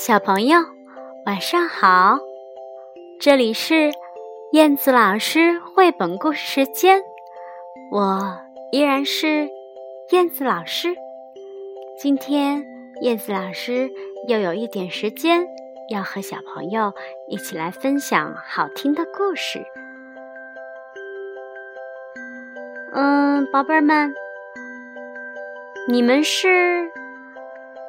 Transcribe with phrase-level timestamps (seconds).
[0.00, 0.58] 小朋友，
[1.26, 2.18] 晚上好！
[3.20, 3.90] 这里是
[4.50, 7.02] 燕子老师绘本故事时间，
[7.92, 8.38] 我
[8.72, 9.50] 依然是
[10.10, 10.96] 燕子老师。
[11.98, 12.64] 今天
[13.02, 13.90] 燕子老师
[14.26, 15.46] 又有一点时间，
[15.90, 16.94] 要和小朋友
[17.28, 19.62] 一起来分享好听的故事。
[22.94, 24.14] 嗯，宝贝儿们，
[25.88, 26.90] 你们是？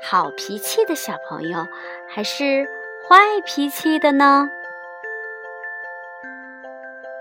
[0.00, 1.66] 好脾气的小朋友，
[2.08, 2.64] 还是
[3.08, 4.48] 坏脾气的呢？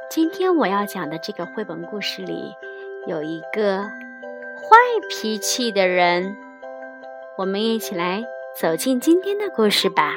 [0.10, 2.56] 今天我要讲的这个绘本故事里，
[3.08, 4.78] 有一个坏
[5.10, 6.36] 脾气的人。
[7.38, 8.24] 我们一起来
[8.60, 10.16] 走进今天的故事吧。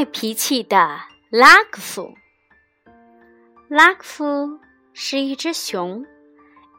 [0.00, 0.98] 坏脾气的
[1.28, 2.14] 拉克夫。
[3.68, 4.58] 拉克夫
[4.94, 6.06] 是一只熊，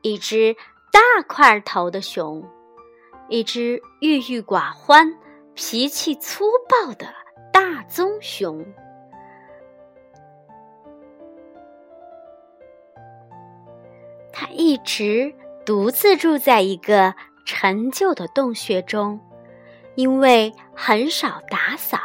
[0.02, 0.56] 一只
[0.92, 2.44] 大块头的熊，
[3.30, 5.16] 一只郁郁寡欢、
[5.54, 7.14] 脾气粗暴的
[7.54, 8.66] 大棕熊。
[14.34, 15.32] 他一直
[15.64, 17.14] 独自住在一个
[17.46, 19.22] 陈旧的洞穴中，
[19.94, 22.00] 因为很少打扫。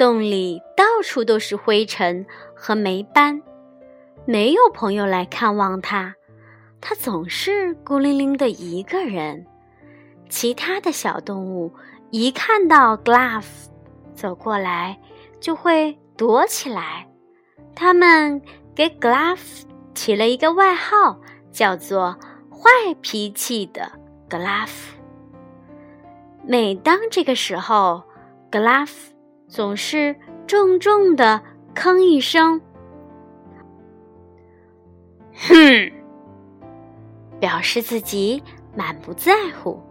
[0.00, 2.24] 洞里到处都是灰尘
[2.56, 3.42] 和霉斑，
[4.24, 6.14] 没有朋友来看望他，
[6.80, 9.46] 他总是孤零零的一个人。
[10.30, 11.74] 其他的小动物
[12.10, 13.44] 一看到 Glove
[14.14, 14.98] 走过来，
[15.38, 17.06] 就会躲起来。
[17.74, 18.40] 他们
[18.74, 19.64] 给 Glove
[19.94, 21.20] 起了一个外号，
[21.52, 22.18] 叫做
[22.50, 22.70] “坏
[23.02, 23.92] 脾气的
[24.30, 24.94] Glove”。
[26.42, 28.02] 每当这个时候
[28.50, 29.10] ，Glove。
[29.50, 30.14] 总是
[30.46, 31.42] 重重的
[31.74, 32.60] 吭一声，
[35.34, 35.92] 哼，
[37.40, 38.40] 表示自己
[38.76, 39.82] 满不在乎。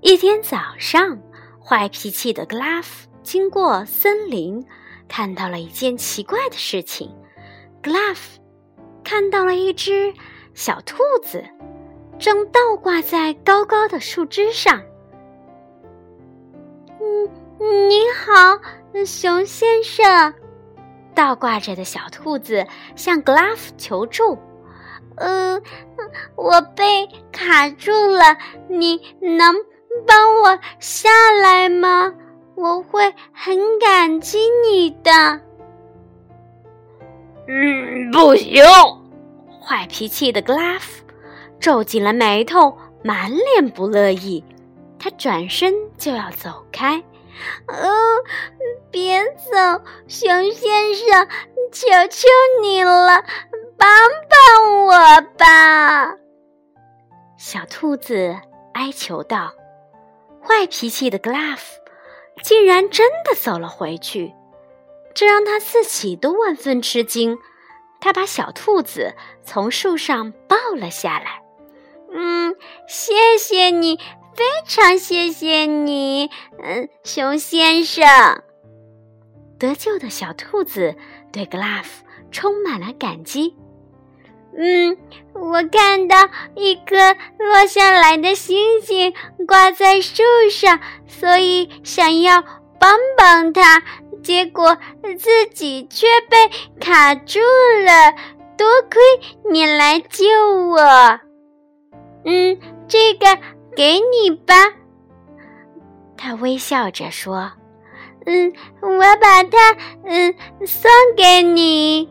[0.00, 1.18] 一天早上，
[1.62, 4.66] 坏脾气的格拉夫经过森林，
[5.08, 7.14] 看到了一件奇怪的事情。
[7.82, 8.40] 格拉夫
[9.04, 10.14] 看到了一只
[10.54, 11.44] 小兔子，
[12.18, 14.82] 正倒挂在高高的树枝上。
[16.98, 18.58] 嗯，你好。
[19.04, 20.32] 熊先生，
[21.14, 24.38] 倒挂着的小兔子向 Glove 求助
[25.18, 25.60] ：“呃，
[26.36, 28.36] 我被卡住了，
[28.68, 29.54] 你能
[30.06, 31.08] 帮我下
[31.42, 32.14] 来吗？
[32.54, 35.40] 我会很感激你的。
[37.48, 38.62] ”“嗯，不行！”
[39.60, 41.00] 坏脾气的 Glove
[41.58, 44.44] 皱紧了眉头，满脸不乐意。
[44.98, 47.02] 他转身就要走开。
[47.68, 48.24] 哦，
[48.90, 51.28] 别走，熊先生，
[51.72, 52.28] 求求
[52.62, 53.24] 你了，
[53.76, 53.88] 帮
[54.28, 56.16] 帮我吧！
[57.36, 58.36] 小兔子
[58.74, 59.52] 哀求道。
[60.42, 61.58] 坏脾气的 Glove
[62.42, 64.32] 竟然真的走了回去，
[65.12, 67.38] 这让他自己都万分吃惊。
[68.00, 71.42] 他把小兔子从树上抱了下来。
[72.12, 72.54] 嗯，
[72.86, 73.98] 谢谢你。
[74.36, 76.30] 非常谢谢你，
[76.62, 78.04] 嗯，熊先生。
[79.58, 80.94] 得救的小兔子
[81.32, 81.86] 对 Glove
[82.30, 83.56] 充满了感激。
[84.58, 84.98] 嗯，
[85.32, 86.16] 我看到
[86.54, 86.96] 一颗
[87.38, 89.14] 落下来的星星
[89.48, 92.42] 挂在树上，所以想要
[92.78, 93.82] 帮帮它，
[94.22, 94.76] 结果
[95.18, 96.36] 自己却被
[96.78, 98.12] 卡住了。
[98.58, 99.00] 多亏
[99.50, 100.26] 你来救
[100.68, 100.78] 我。
[102.26, 103.55] 嗯，这个。
[103.76, 104.54] 给你吧，
[106.16, 107.52] 他微笑着说
[108.24, 108.50] ：“嗯，
[108.80, 110.34] 我把它嗯
[110.66, 112.08] 送给你。”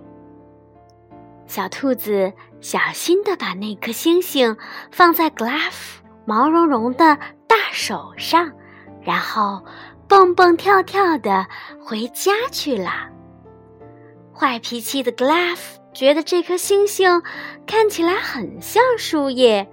[1.48, 2.32] 小兔子
[2.62, 4.56] 小心的把那颗星星
[4.92, 7.18] 放在 Glove 毛茸茸的
[7.48, 8.52] 大手上，
[9.02, 9.66] 然后
[10.08, 11.48] 蹦蹦跳跳的
[11.84, 13.10] 回家去了。
[14.32, 17.24] 坏脾气的 Glove 觉得这颗星星
[17.66, 19.68] 看起来很像树叶，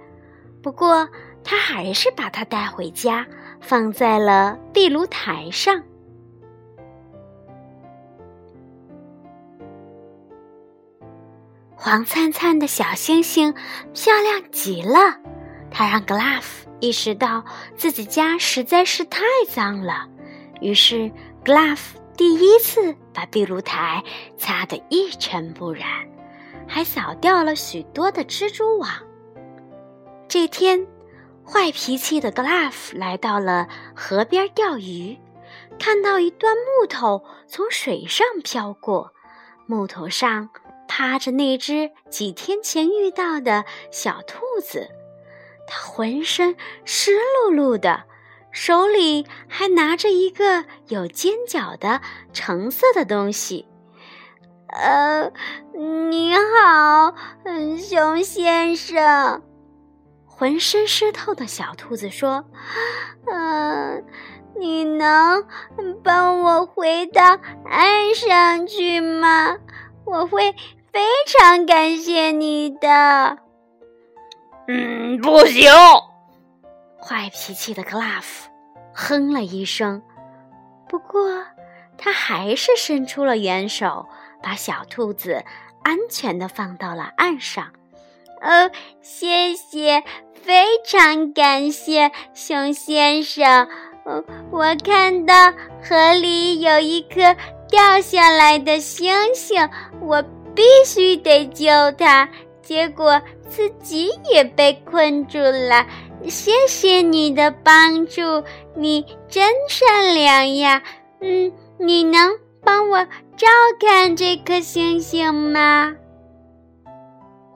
[0.63, 1.07] 不过。
[1.43, 3.25] 他还是把它带回家，
[3.59, 5.83] 放在了壁炉台上。
[11.75, 13.53] 黄灿灿的小星星，
[13.93, 15.19] 漂亮极了。
[15.69, 17.43] 他让 Glove 意识到
[17.75, 20.07] 自己家实在是太脏了，
[20.61, 21.11] 于是
[21.43, 21.81] Glove
[22.15, 24.01] 第一次把壁炉台
[24.37, 25.85] 擦得一尘不染，
[26.67, 28.89] 还扫掉了许多的蜘蛛网。
[30.29, 30.87] 这天。
[31.45, 35.17] 坏脾气的 Glove 来到了河边钓鱼，
[35.77, 39.13] 看到一段木头从水上飘过，
[39.67, 40.49] 木头上
[40.87, 44.89] 趴着那只几天前遇到的小兔子，
[45.67, 46.55] 它浑身
[46.85, 48.03] 湿漉漉的，
[48.51, 52.01] 手里还拿着一个有尖角的
[52.31, 53.67] 橙色的东西。
[54.67, 55.31] 呃，
[55.73, 57.13] 你好，
[57.77, 59.43] 熊先生。
[60.43, 62.43] 浑身湿透的小兔子说
[63.31, 64.03] ：“嗯，
[64.59, 65.41] 你能
[66.03, 69.57] 帮我回到岸上去吗？
[70.03, 70.51] 我会
[70.91, 73.37] 非常感谢你的。”
[74.67, 75.71] 嗯，不行。
[77.01, 78.47] 坏脾气的 Glove
[78.93, 80.03] 哼了一声，
[80.89, 81.45] 不过
[81.97, 84.09] 他还是伸出了援手，
[84.41, 85.45] 把小兔子
[85.83, 87.71] 安全的放到了岸上。
[88.43, 88.69] 哦，
[89.01, 90.03] 谢谢，
[90.33, 93.67] 非常感谢熊先生。
[94.05, 95.33] 哦，我看到
[95.81, 97.35] 河里有一颗
[97.69, 99.69] 掉下来的星星，
[100.01, 100.21] 我
[100.53, 102.27] 必须得救它，
[102.61, 105.85] 结果自己也被困住了。
[106.27, 108.21] 谢谢你的帮助，
[108.75, 110.83] 你真善良呀。
[111.21, 113.05] 嗯，你能帮我
[113.37, 113.47] 照
[113.79, 115.95] 看这颗星星吗？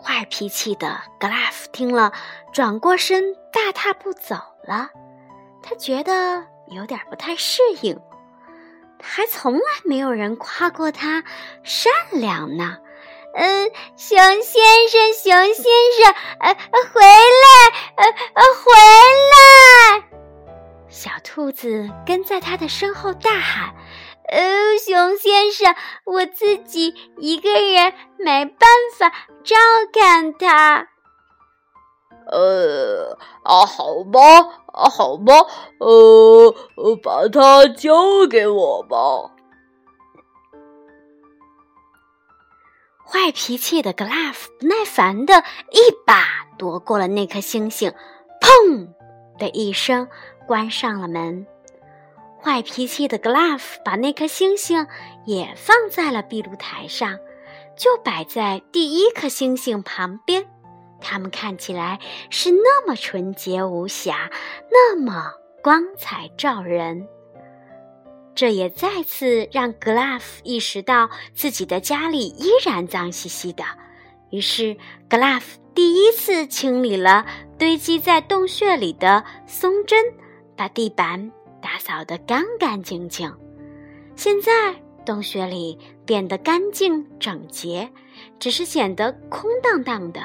[0.07, 2.13] 坏脾气的格拉夫听了，
[2.53, 4.89] 转过身，大踏步走了。
[5.61, 7.99] 他觉得有点不太适应，
[9.03, 11.25] 还从来没有人夸过他
[11.61, 12.77] 善良呢。
[13.35, 15.65] 嗯，熊先生，熊先
[16.01, 16.53] 生，呃，
[16.93, 18.71] 回来，呃，呃，回
[19.33, 20.07] 来！
[20.87, 23.75] 小兔子跟在他的身后大喊。
[24.29, 25.73] 呃，熊先生，
[26.05, 29.09] 我自己一个人没办法
[29.43, 29.55] 照
[29.93, 30.87] 看他。
[32.29, 34.19] 呃，啊，好吧，
[34.73, 35.33] 啊，好吧，
[35.79, 36.53] 呃，
[37.01, 39.31] 把它交给我吧。
[43.05, 45.35] 坏脾气的 Glove 不耐烦的
[45.71, 46.25] 一把
[46.57, 47.93] 夺过了那颗星星，
[48.41, 48.89] 砰
[49.39, 50.09] 的一声
[50.45, 51.47] 关上了门。
[52.47, 54.87] 坏脾气的 Glove 把那颗星星
[55.25, 57.19] 也放在了壁炉台上，
[57.75, 60.45] 就摆在第一颗星星旁边。
[61.01, 61.99] 它们看起来
[62.29, 64.31] 是那么纯洁无瑕，
[64.71, 67.05] 那么光彩照人。
[68.33, 73.65] 这也再次让 Glove 意识到自己的家里依然脏兮兮的。
[74.31, 74.77] 于是
[75.09, 75.43] ，Glove
[75.75, 77.25] 第一次清理了
[77.59, 80.01] 堆积在洞穴里的松针，
[80.55, 81.33] 把地板。
[81.61, 83.33] 打扫得干干净净，
[84.15, 84.75] 现在
[85.05, 87.89] 洞穴里变得干净整洁，
[88.39, 90.21] 只是显得空荡荡的。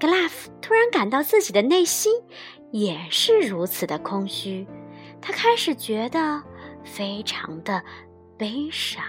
[0.00, 2.12] 格拉夫突然感到自己的内心
[2.70, 4.66] 也是如此的空虚，
[5.20, 6.42] 他开始觉得
[6.84, 7.82] 非常的
[8.36, 9.02] 悲伤、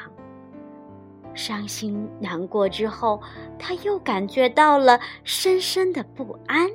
[1.35, 2.67] 伤心、难过。
[2.67, 3.21] 之后，
[3.59, 6.67] 他又感觉到了深深的不安。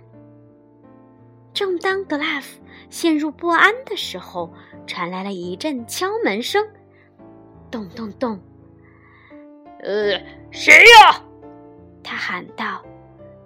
[1.54, 2.60] 正当格拉夫
[2.90, 4.52] 陷入不安的时候，
[4.86, 6.66] 传来了一阵敲门声，
[7.70, 8.38] 咚咚咚。
[9.80, 10.20] 呃，
[10.50, 11.22] 谁呀？
[12.02, 12.84] 他喊道。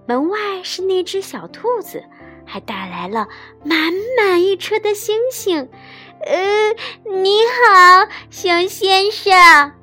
[0.06, 2.03] 门外是那只小兔子，
[2.46, 3.29] 还带来了
[3.62, 5.69] 满满一车的星星。
[6.24, 6.74] 呃，
[7.05, 9.78] 你好，熊先生。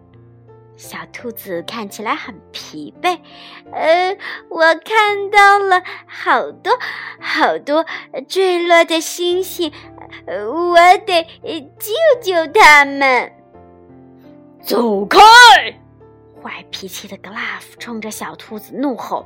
[0.77, 3.20] 小兔子看起来很疲惫。
[3.72, 4.17] 呃，
[4.50, 6.77] 我看到了好多
[7.20, 7.86] 好多
[8.27, 9.72] 坠落的星星，
[10.27, 11.24] 我得
[11.79, 13.32] 救救他们。
[14.62, 15.20] 走开！
[16.44, 19.25] 坏脾气的 Glove 冲着小兔子怒吼：“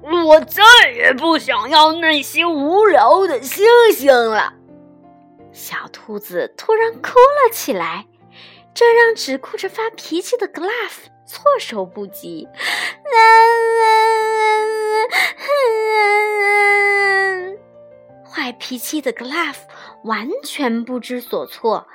[0.00, 0.62] 我再
[0.94, 4.54] 也不想要那些无聊的星星了！”
[5.52, 8.06] 小兔子突然哭了起来。
[8.80, 12.48] 这让只顾着发脾气的 Glove 措手不及。
[18.24, 19.58] 坏脾气的 Glove
[20.04, 21.86] 完全不知所措，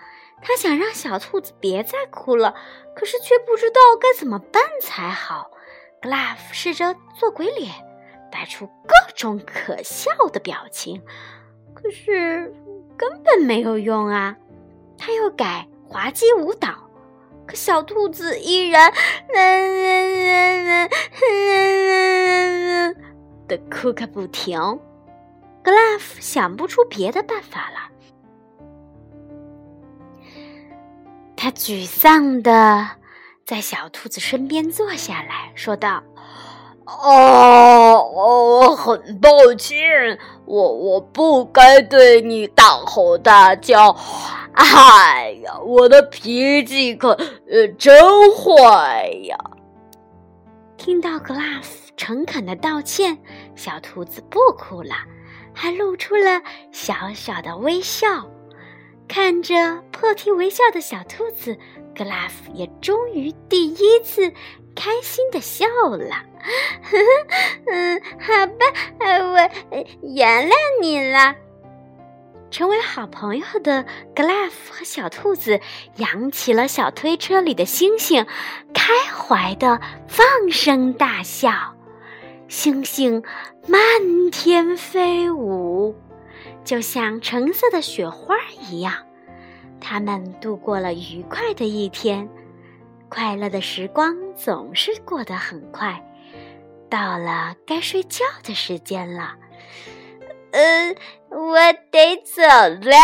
[0.43, 2.53] 他想让小兔子别再哭了，
[2.95, 5.49] 可是却不知道该怎么办才好。
[6.03, 7.71] Glove 试着做鬼脸，
[8.31, 11.01] 摆出各种可笑的表情，
[11.73, 12.53] 可是
[12.95, 14.35] 根本没有用啊！
[14.99, 15.67] 他又改。
[15.87, 16.69] 滑稽舞蹈，
[17.47, 18.91] 可小兔子依然
[23.47, 24.59] 的哭个不停。
[25.63, 27.89] 格拉夫想不出别的办法了，
[31.35, 32.87] 他沮丧的
[33.45, 36.03] 在小兔子身边坐下来说道
[36.85, 43.95] ：“哦，我很抱歉，我我不该对你大吼大叫。”
[44.55, 47.09] 哎呀，我的脾气可
[47.49, 47.93] 呃真
[48.33, 49.37] 坏呀！
[50.77, 53.17] 听到格拉夫诚恳的道歉，
[53.55, 54.95] 小兔子不哭了，
[55.53, 58.07] 还露出了小小的微笑。
[59.07, 61.57] 看着破涕为笑的小兔子，
[61.95, 64.31] 格拉夫也终于第一次
[64.75, 66.15] 开心的笑了。
[66.81, 66.97] 呵
[67.65, 68.65] 呵嗯，好吧，
[68.99, 69.37] 我
[70.01, 71.35] 原谅你了。
[72.55, 73.83] 成为好朋友的
[74.15, 75.59] 格拉夫和小兔子
[75.97, 78.25] 扬起了小推车里的星星，
[78.73, 81.75] 开怀的放声大笑。
[82.47, 83.21] 星星
[83.67, 83.81] 漫
[84.31, 85.97] 天飞舞。
[86.63, 88.37] 就像橙色的雪花
[88.69, 88.93] 一样，
[89.81, 92.29] 他们度过了愉快的一天。
[93.09, 96.01] 快乐的时光总是过得很快，
[96.89, 99.35] 到了该睡觉的时间了。
[100.51, 100.95] 呃，
[101.35, 102.95] 我得走了。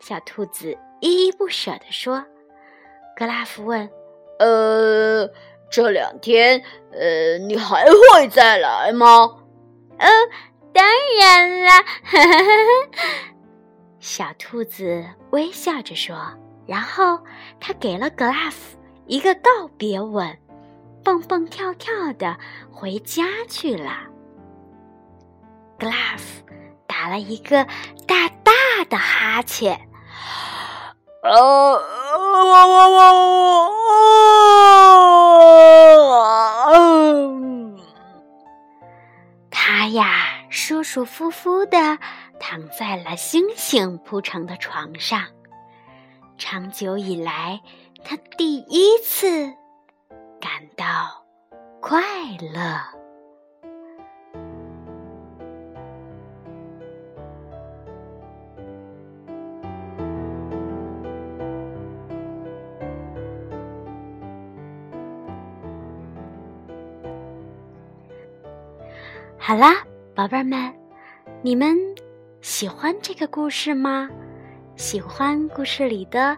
[0.00, 2.24] 小兔子依依不舍地说。
[3.16, 3.88] 格拉夫问
[4.38, 5.28] ：“呃，
[5.70, 9.06] 这两天，呃，你还会再来吗
[9.98, 10.08] ？”“呃。”
[10.70, 10.86] 当
[11.18, 11.84] 然啦，
[13.98, 16.16] 小兔子微笑着说，
[16.68, 17.18] 然后
[17.58, 20.38] 他给了格拉夫一个告别吻，
[21.02, 22.36] 蹦蹦跳跳的
[22.70, 23.90] 回家去了。
[25.80, 26.44] 格拉夫
[27.00, 27.64] 打了一个
[28.08, 28.52] 大大
[28.90, 29.80] 的哈欠，
[31.22, 31.80] 呃，我
[32.66, 32.90] 我
[36.72, 37.78] 我，
[39.48, 40.24] 他呀。
[40.50, 41.98] 舒舒服服的
[42.40, 45.22] 躺在了星星铺成的床上。
[46.36, 47.60] 长久以来，
[48.04, 49.54] 他第一次
[50.40, 51.24] 感到
[51.80, 52.00] 快
[52.40, 52.97] 乐。
[69.48, 69.82] 好啦。
[70.14, 70.74] 宝贝儿们，
[71.40, 71.74] 你们
[72.42, 74.06] 喜欢这个故事吗？
[74.76, 76.36] 喜欢故事里的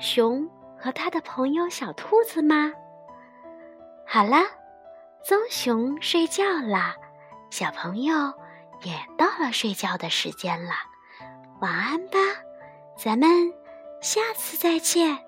[0.00, 2.72] 熊和他的朋友小兔子吗？
[4.06, 4.38] 好了，
[5.22, 6.94] 棕熊睡觉了，
[7.50, 8.14] 小朋友
[8.82, 10.70] 也到了睡觉的时间了，
[11.60, 12.16] 晚安吧，
[12.96, 13.28] 咱们
[14.00, 15.18] 下次再见。